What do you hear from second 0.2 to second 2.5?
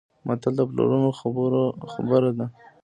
متل د پلرونو خبره ده.